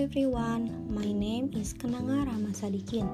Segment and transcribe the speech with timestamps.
[0.00, 3.04] everyone, my name is Kenanga Ramasadikin.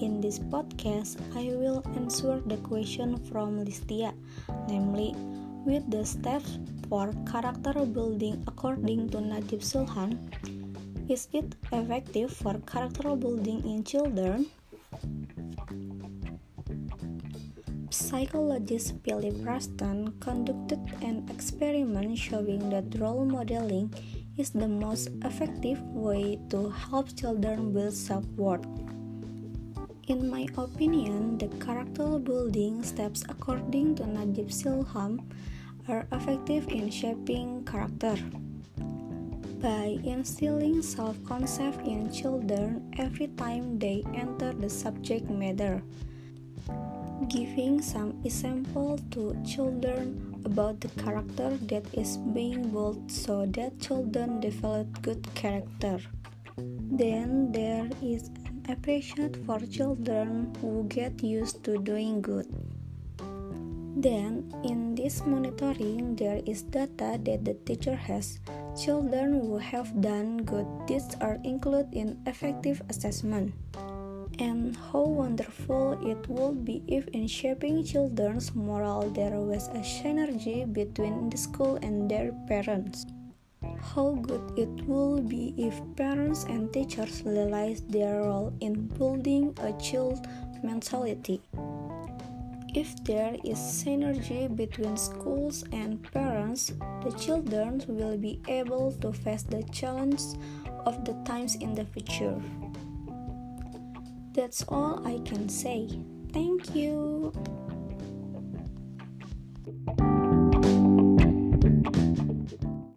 [0.00, 4.14] In this podcast, I will answer the question from Listia,
[4.68, 5.16] namely,
[5.66, 10.14] with the steps for character building according to Najib Sulhan,
[11.10, 14.46] is it effective for character building in children?
[17.90, 23.92] Psychologist Philip Ruston conducted an experiment showing that role modeling
[24.38, 28.64] is the most effective way to help children build self worth.
[30.08, 35.20] In my opinion, the character building steps according to Najib Sulhan,
[35.88, 38.16] are effective in shaping character.
[39.60, 45.82] By instilling self concept in children every time they enter the subject matter,
[47.28, 54.40] giving some example to children about the character that is being built so that children
[54.40, 55.98] develop good character.
[56.56, 62.46] Then there is an appreciation for children who get used to doing good.
[63.96, 68.40] Then, in this monitoring, there is data that the teacher has.
[68.74, 73.52] Children who have done good deeds are included in effective assessment
[74.42, 80.66] and how wonderful it would be if in shaping children's moral there was a synergy
[80.72, 83.06] between the school and their parents.
[83.94, 89.72] How good it would be if parents and teachers realized their role in building a
[89.78, 90.26] child
[90.64, 91.40] mentality.
[92.74, 96.72] If there is synergy between schools and parents,
[97.04, 100.22] the children will be able to face the challenge
[100.84, 102.42] of the times in the future.
[104.34, 105.88] That's all I can say.
[106.32, 107.32] Thank you.